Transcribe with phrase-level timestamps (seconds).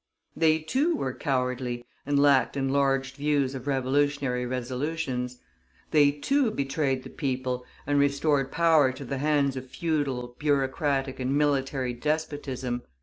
[0.35, 5.37] They, too, were cowardly, and lacked enlarged views of revolutionary resolutions;
[5.91, 11.37] they, too, betrayed the people, and restored power to the hands of feudal, bureaucratic, and
[11.37, 12.81] military despotism.